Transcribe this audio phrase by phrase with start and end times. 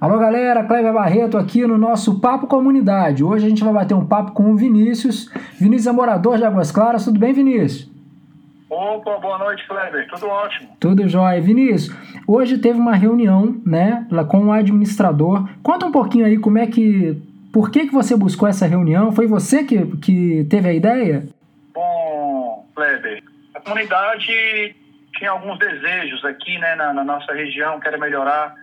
[0.00, 3.22] Alô galera, Cleber Barreto aqui no nosso Papo Comunidade.
[3.22, 5.30] Hoje a gente vai bater um papo com o Vinícius.
[5.60, 7.04] Vinícius é morador de Águas Claras.
[7.04, 7.86] Tudo bem, Vinícius?
[8.70, 10.08] Opa, boa noite, Kleber.
[10.08, 10.70] Tudo ótimo.
[10.80, 11.38] Tudo jóia.
[11.42, 11.94] Vinícius,
[12.26, 15.46] hoje teve uma reunião, né, com o administrador.
[15.62, 17.20] Conta um pouquinho aí como é que.
[17.52, 19.12] Por que, que você buscou essa reunião?
[19.12, 21.26] Foi você que, que teve a ideia?
[21.74, 23.22] Bom, Kleber,
[23.54, 24.74] a comunidade
[25.18, 28.54] tinha alguns desejos aqui, né, na, na nossa região, quer melhorar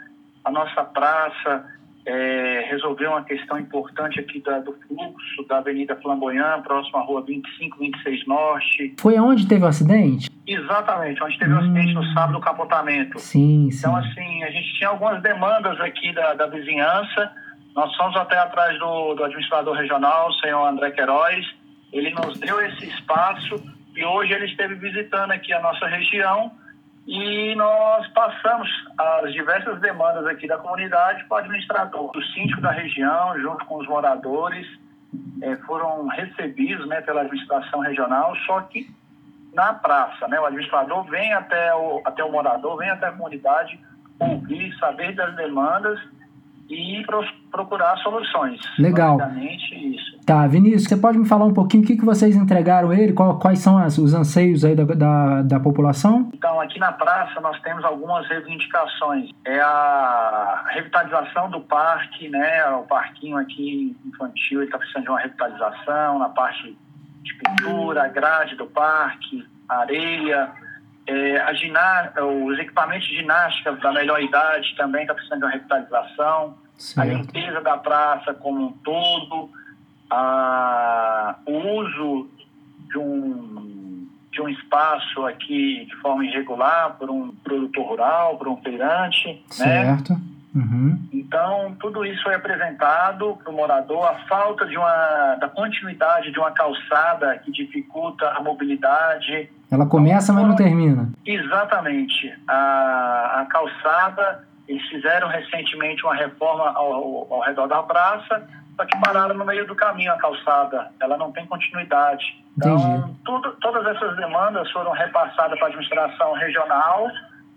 [0.48, 1.66] a nossa praça,
[2.05, 7.21] é, resolver uma questão importante aqui da, do fluxo da Avenida Flamboyant, próximo à Rua
[7.21, 8.95] 25, 26 Norte.
[8.98, 10.30] Foi onde teve o acidente?
[10.48, 11.59] Exatamente, onde teve o hum.
[11.59, 13.20] acidente no sábado do capotamento.
[13.20, 13.77] Sim, sim.
[13.77, 17.29] Então, assim, a gente tinha algumas demandas aqui da, da vizinhança.
[17.76, 21.45] Nós fomos até atrás do, do administrador regional, o senhor André Queiroz.
[21.91, 23.62] Ele nos deu esse espaço
[23.93, 26.54] e hoje ele esteve visitando aqui a nossa região
[27.07, 32.11] e nós passamos as diversas demandas aqui da comunidade para o administrador.
[32.13, 34.68] O síndico da região, junto com os moradores,
[35.41, 38.93] é, foram recebidos né, pela administração regional, só que
[39.54, 40.27] na praça.
[40.27, 43.79] Né, o administrador vem até o, até o morador, vem até a comunidade,
[44.20, 45.98] ouvir, saber das demandas
[46.70, 47.04] e
[47.49, 48.60] procurar soluções.
[48.77, 49.18] Legal.
[49.40, 50.18] isso.
[50.26, 53.40] Tá, Vinícius, você pode me falar um pouquinho o que, que vocês entregaram ele, qual,
[53.40, 56.29] quais são as, os anseios aí da, da, da, população?
[56.34, 59.29] Então, aqui na praça nós temos algumas reivindicações.
[59.45, 62.65] É a revitalização do parque, né?
[62.71, 66.78] O parquinho aqui infantil está precisando de uma revitalização na parte
[67.23, 70.51] de pintura, grade do parque, areia,
[71.08, 75.52] é, a giná os equipamentos de ginástica da melhor idade também está precisando de uma
[75.52, 76.58] revitalização.
[76.78, 77.09] Certo.
[77.09, 79.50] A limpeza da praça como um todo.
[80.09, 82.30] A, o uso
[82.90, 88.58] de um, de um espaço aqui de forma irregular por um produtor rural, por um
[88.58, 89.28] feirante.
[89.28, 89.41] Né?
[89.50, 90.13] Certo.
[90.13, 90.22] Né?
[90.56, 91.16] Uhum.
[91.28, 96.39] Então, tudo isso foi apresentado para o morador, a falta de uma, da continuidade de
[96.39, 99.49] uma calçada que dificulta a mobilidade.
[99.69, 101.09] Ela começa, então, mas não termina.
[101.25, 102.33] Exatamente.
[102.47, 108.97] A, a calçada, eles fizeram recentemente uma reforma ao, ao redor da praça, só que
[108.97, 110.91] pararam no meio do caminho a calçada.
[111.01, 112.41] Ela não tem continuidade.
[112.57, 117.05] Então, tudo, todas essas demandas foram repassadas para a administração regional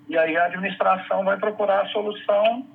[0.08, 2.66] e aí a administração vai procurar a solução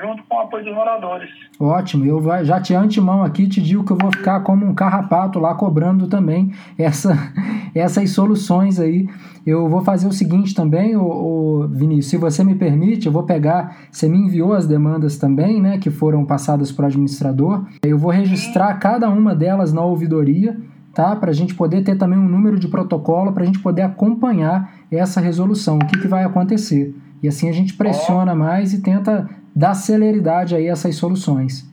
[0.00, 1.30] junto com o apoio dos moradores.
[1.58, 5.38] Ótimo, eu já te antemão aqui te digo que eu vou ficar como um carrapato
[5.38, 7.16] lá cobrando também essa,
[7.74, 9.08] essas soluções aí.
[9.46, 13.76] Eu vou fazer o seguinte também, o, Vinícius, se você me permite, eu vou pegar,
[13.90, 18.10] você me enviou as demandas também, né, que foram passadas para o administrador, eu vou
[18.10, 18.80] registrar Sim.
[18.80, 20.56] cada uma delas na ouvidoria,
[20.94, 23.82] tá, para a gente poder ter também um número de protocolo, para a gente poder
[23.82, 26.94] acompanhar essa resolução, o que, que vai acontecer.
[27.22, 31.64] E assim a gente pressiona mais e tenta dar celeridade aí a essas soluções.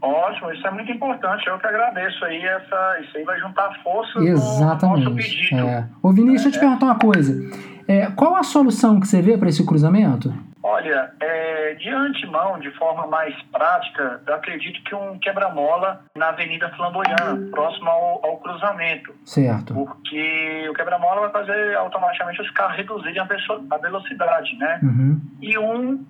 [0.00, 1.46] Ótimo, isso é muito importante.
[1.46, 2.44] Eu que agradeço aí.
[2.44, 5.04] Essa, isso aí vai juntar força Exatamente.
[5.04, 5.60] no nosso pedido.
[5.60, 5.88] É.
[6.02, 6.60] Ô Vinícius, é, deixa eu te é.
[6.60, 7.72] perguntar uma coisa.
[7.86, 10.32] É, qual a solução que você vê para esse cruzamento?
[10.64, 16.68] Olha, é, de antemão, de forma mais prática, eu acredito que um quebra-mola na Avenida
[16.76, 19.12] Flamboyant, próximo ao, ao, cruzamento.
[19.24, 19.74] Certo.
[19.74, 24.78] Porque o quebra-mola vai fazer automaticamente os carros reduzirem a velocidade, né?
[24.84, 25.20] Uhum.
[25.40, 26.04] E um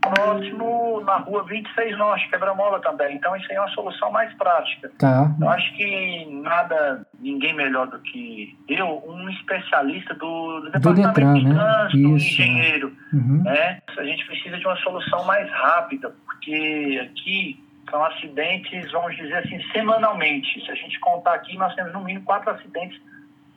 [0.00, 3.16] próximo na rua 26 Norte, quebra-mola também.
[3.16, 4.90] Então isso aí é uma solução mais prática.
[4.98, 5.34] Tá.
[5.40, 11.34] Eu acho que nada, ninguém melhor do que eu, um especialista do, do departamento Detran,
[11.34, 11.54] de né?
[11.54, 12.96] trânsito, um engenheiro.
[13.12, 13.42] Uhum.
[13.42, 13.80] Né?
[13.96, 19.60] A gente precisa de uma solução mais rápida, porque aqui são acidentes, vamos dizer assim,
[19.72, 20.64] semanalmente.
[20.64, 23.00] Se a gente contar aqui, nós temos no mínimo quatro acidentes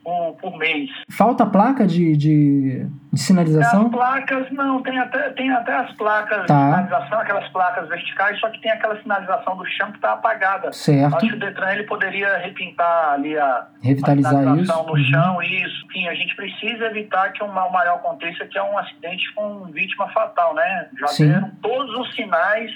[0.02, 0.90] por, por mês.
[1.10, 3.86] Falta placa de, de, de, sinalização?
[3.86, 6.54] As placas, não, tem até, tem até as placas tá.
[6.54, 10.72] de sinalização, aquelas placas verticais, só que tem aquela sinalização do chão que está apagada.
[10.72, 11.16] Certo.
[11.16, 14.86] Acho que o Detran ele poderia repintar ali a, Revitalizar a sinalização isso.
[14.86, 15.04] no uhum.
[15.04, 15.86] chão, isso.
[15.86, 19.64] Enfim, a gente precisa evitar que um mal maior aconteça, que é um acidente com
[19.66, 20.88] vítima fatal, né?
[20.98, 21.28] Já Sim.
[21.28, 22.70] deram todos os sinais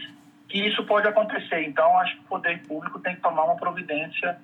[0.48, 1.66] que isso pode acontecer.
[1.66, 4.38] Então, acho que o poder público tem que tomar uma providência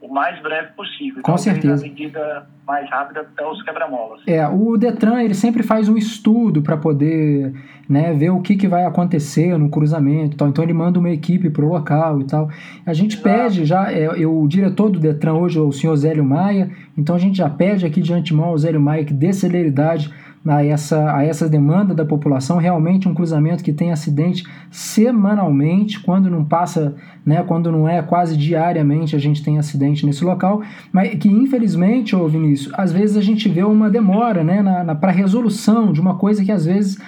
[0.00, 1.22] o mais breve possível.
[1.22, 1.84] Com certeza.
[1.84, 4.20] A medida mais rápida até os quebra-molas.
[4.26, 7.54] É, o Detran ele sempre faz um estudo para poder
[7.88, 10.48] né, ver o que, que vai acontecer no cruzamento tal.
[10.48, 12.50] Então ele manda uma equipe para o local e tal.
[12.84, 13.28] A gente Exato.
[13.28, 17.14] pede já, é, é, o diretor do Detran hoje é o senhor Zélio Maia, então
[17.14, 20.12] a gente já pede aqui de antemão ao Zélio Maia que dê celeridade
[20.48, 26.30] a essa, a essa demanda da população, realmente um cruzamento que tem acidente semanalmente, quando
[26.30, 31.14] não passa, né, quando não é quase diariamente a gente tem acidente nesse local, mas
[31.16, 35.12] que infelizmente, ô Vinícius, às vezes a gente vê uma demora né, na, na para
[35.12, 36.98] resolução de uma coisa que às vezes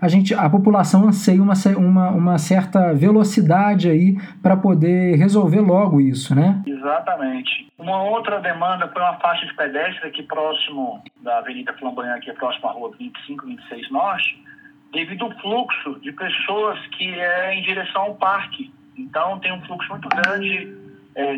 [0.00, 6.00] a gente, a população anseia uma, uma, uma certa velocidade aí para poder resolver logo
[6.00, 6.62] isso, né?
[6.66, 7.66] Exatamente.
[7.78, 12.68] Uma outra demanda foi uma faixa de pedestre aqui próximo da Avenida Flamboyant, aqui próximo
[12.68, 14.44] à rua 25, 26 Norte,
[14.92, 18.72] devido ao fluxo de pessoas que é em direção ao parque.
[18.96, 20.85] Então tem um fluxo muito grande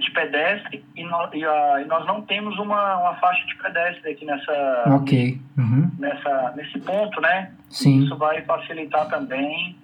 [0.01, 4.11] de pedestre e, no, e, a, e, nós não temos uma, uma faixa de pedestre
[4.11, 5.41] aqui nessa, okay.
[5.57, 5.91] uhum.
[5.99, 7.53] nessa nesse ponto, né?
[7.71, 8.03] Sim.
[8.03, 9.77] Isso vai facilitar também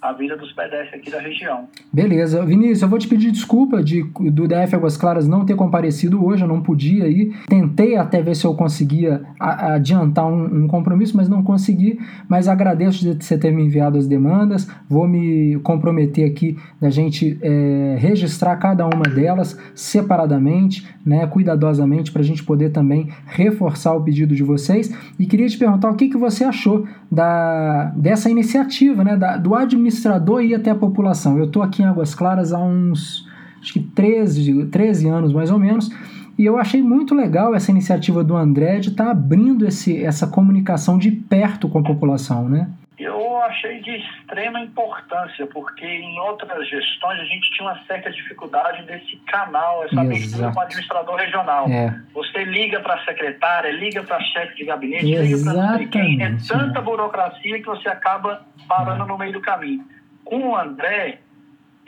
[0.00, 1.66] a vida dos pedestres aqui da região.
[1.92, 2.44] Beleza.
[2.44, 6.42] Vinícius, eu vou te pedir desculpa de, do DF Águas Claras não ter comparecido hoje,
[6.42, 7.34] eu não podia ir.
[7.48, 11.98] Tentei até ver se eu conseguia adiantar um, um, compromisso, mas não consegui.
[12.28, 14.68] Mas agradeço de você ter me enviado as demandas.
[14.88, 22.22] Vou me comprometer aqui da gente é, registrar cada uma delas separadamente, né, cuidadosamente, para
[22.22, 24.94] a gente poder também reforçar o pedido de vocês.
[25.18, 29.54] E queria te perguntar o que, que você achou da, dessa iniciativa, né, da, do
[29.88, 31.38] administrador ir até a população.
[31.38, 33.26] Eu estou aqui em Águas Claras há uns
[33.60, 35.90] acho que 13, 13 anos mais ou menos,
[36.38, 40.28] e eu achei muito legal essa iniciativa do André de estar tá abrindo esse, essa
[40.28, 42.68] comunicação de perto com a população, né?
[42.98, 48.82] Eu achei de extrema importância, porque em outras gestões a gente tinha uma certa dificuldade
[48.82, 51.68] desse canal, essa abertura com o administrador regional.
[51.68, 51.94] É.
[52.12, 55.78] Você liga para a secretária, liga para chefe de gabinete, Exatamente.
[55.78, 56.22] liga para quem.
[56.22, 59.06] É tanta burocracia que você acaba parando é.
[59.06, 59.86] no meio do caminho.
[60.24, 61.20] Com o André,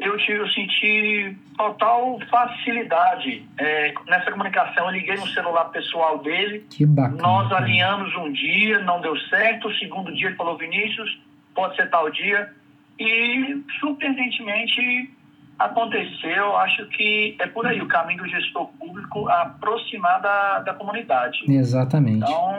[0.01, 4.87] eu, tive, eu senti total facilidade é, nessa comunicação.
[4.87, 6.67] Eu liguei no celular pessoal dele.
[6.71, 7.23] Que bacana.
[7.23, 9.69] Nós alinhamos um dia, não deu certo.
[9.69, 11.21] O segundo dia ele falou, Vinícius,
[11.55, 12.51] pode ser tal dia.
[12.99, 15.11] E, surpreendentemente,
[15.59, 16.57] aconteceu.
[16.57, 21.39] Acho que é por aí o caminho do gestor público aproximar da, da comunidade.
[21.47, 22.25] Exatamente.
[22.25, 22.50] Então,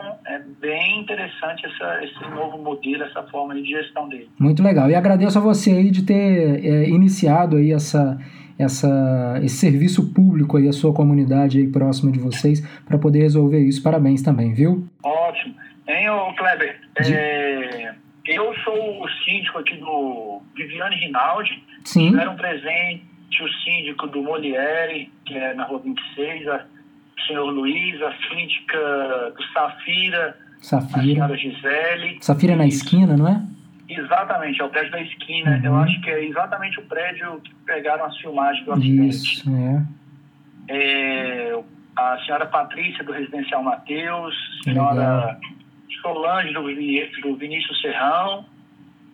[0.60, 4.30] bem interessante essa, esse novo modelo, essa forma de gestão dele.
[4.40, 4.90] Muito legal.
[4.90, 8.18] E agradeço a você aí de ter é, iniciado aí essa,
[8.58, 13.60] essa, esse serviço público aí, a sua comunidade aí próxima de vocês, para poder resolver
[13.60, 13.82] isso.
[13.84, 14.88] Parabéns também, viu?
[15.04, 15.56] Ótimo.
[15.88, 16.80] Hein, ô Kleber?
[17.02, 17.14] De...
[17.14, 17.96] É,
[18.28, 21.64] eu sou o síndico aqui do Viviane Rinaldi.
[21.84, 22.12] Sim.
[22.12, 23.12] Tiveram presente
[23.42, 26.60] o síndico do Moliere, que é na rua 26, a, o
[27.28, 31.00] senhor Luiz, a síndica do Safira, Safira.
[31.00, 32.18] a senhora Gisele.
[32.22, 33.42] Safira é na esquina, não é?
[33.90, 35.58] Exatamente, é o prédio da esquina.
[35.58, 35.66] Uhum.
[35.66, 39.10] Eu acho que é exatamente o prédio que pegaram as filmagens do acidente.
[39.10, 39.86] Isso, é.
[40.70, 41.64] é
[41.98, 44.34] a senhora Patrícia, do Residencial Mateus,
[44.64, 45.40] senhora Legal.
[46.02, 48.46] Solange, do, do Vinícius Serrão,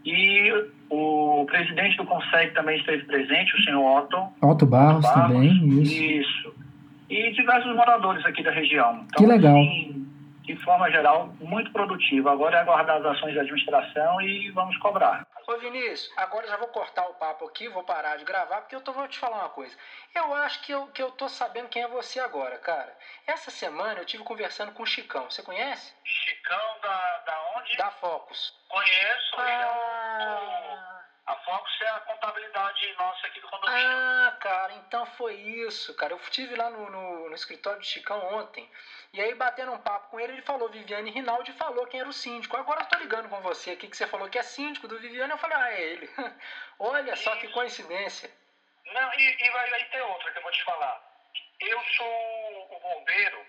[0.06, 0.54] e
[0.90, 4.18] o presidente do Conselho também esteve presente, o senhor Otto.
[4.42, 5.94] Otto Barros, Barros também, isso.
[5.94, 6.67] Isso.
[7.10, 9.06] E diversos moradores aqui da região.
[9.06, 9.56] Então, que legal.
[9.56, 10.08] Assim,
[10.48, 12.30] de forma geral, muito produtivo.
[12.30, 15.28] Agora é aguardar as ações da administração e vamos cobrar.
[15.46, 18.82] Ô Vinícius, agora já vou cortar o papo aqui, vou parar de gravar, porque eu
[18.82, 19.76] tô, vou te falar uma coisa.
[20.16, 22.94] Eu acho que eu, que eu tô sabendo quem é você agora, cara.
[23.26, 25.30] Essa semana eu tive conversando com o Chicão.
[25.30, 25.94] Você conhece?
[26.04, 27.78] Chicão da, da onde?
[27.78, 28.54] Da Focus.
[28.70, 29.36] Conheço.
[29.38, 31.07] Ah...
[31.28, 33.86] A Focus é a contabilidade nossa aqui do condomínio.
[33.86, 36.14] Ah, cara, então foi isso, cara.
[36.14, 38.72] Eu estive lá no, no, no, escritório do Chicão ontem.
[39.12, 42.14] E aí, batendo um papo com ele, ele falou, Viviane Rinaldi falou quem era o
[42.14, 42.56] síndico.
[42.56, 45.32] Agora eu tô ligando com você aqui, que você falou que é síndico do Viviane.
[45.32, 46.10] Eu falei, ah, é ele.
[46.80, 48.32] Olha só que coincidência.
[48.86, 51.02] Não, e, e vai aí ter outra que eu vou te falar.
[51.60, 53.46] Eu sou o bombeiro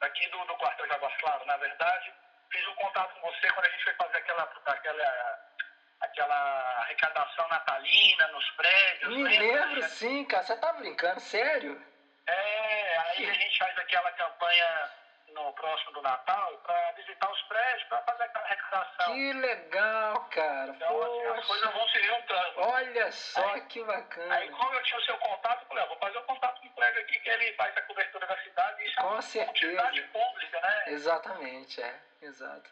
[0.00, 2.12] aqui do, do quartel de Águas Claras, na verdade.
[2.50, 5.53] Fiz um contato com você quando a gente foi fazer aquela, aquela
[6.00, 9.16] aquela arrecadação natalina nos prédios.
[9.16, 10.42] Me lembro, sim, cara.
[10.42, 11.80] Você tá brincando, sério?
[12.26, 14.90] É, aí a gente faz aquela campanha
[15.34, 19.12] no próximo do Natal para visitar os prédios, para fazer aquela arrecadação.
[19.12, 20.72] Que legal, cara.
[20.72, 22.60] Então, assim, as coisas vão se juntando.
[22.60, 24.34] Olha só aí, que bacana.
[24.34, 26.68] Aí, como eu tinha o seu contato, eu falei, vou fazer o um contato com
[26.68, 28.84] o colega aqui que ele faz a cobertura da cidade.
[28.84, 30.08] Isso com é uma certeza.
[30.12, 30.84] pública, né?
[30.88, 32.00] Exatamente, é.
[32.22, 32.70] Exato.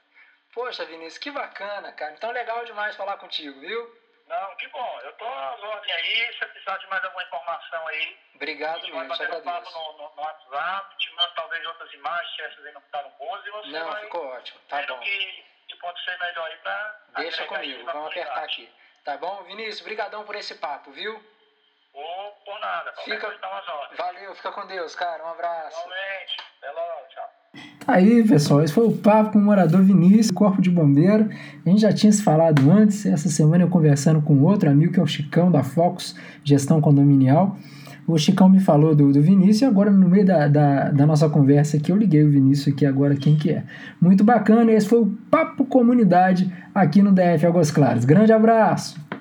[0.53, 2.13] Poxa, Vinícius, que bacana, cara.
[2.13, 4.03] Então legal demais falar contigo, viu?
[4.29, 5.01] Não, que bom.
[5.03, 6.33] Eu tô às ordens aí.
[6.39, 8.19] Se precisar de mais alguma informação aí.
[8.35, 9.45] Obrigado mesmo, te agradeço.
[9.45, 13.11] papo no, no, no, WhatsApp, te mando talvez outras imagens, se essas aí não ficaram
[13.11, 14.61] boas, e você Não, vai ficou ótimo.
[14.69, 14.99] Tá bom.
[15.01, 17.01] Que, que pode ser melhor aí pra...
[17.19, 18.73] Deixa comigo, vamos apertar aqui.
[19.05, 19.43] Tá bom?
[19.45, 21.23] Vinícius, brigadão por esse papo, viu?
[21.93, 22.93] Ou por nada.
[23.05, 23.39] Fica...
[23.93, 25.23] Valeu, fica com Deus, cara.
[25.25, 25.79] Um abraço.
[25.79, 26.32] Igualmente.
[27.85, 31.29] Tá aí, pessoal, esse foi o papo com o morador Vinícius, Corpo de Bombeiro.
[31.67, 35.01] A gente já tinha se falado antes, essa semana eu conversando com outro amigo que
[35.01, 37.59] é o Chicão da Focus Gestão Condominial.
[38.07, 41.29] O Chicão me falou do, do Vinícius e agora no meio da, da, da, nossa
[41.29, 43.65] conversa aqui eu liguei o Vinícius aqui agora quem que é.
[44.01, 48.05] Muito bacana, esse foi o Papo Comunidade aqui no DF Águas Claras.
[48.05, 49.12] Grande abraço!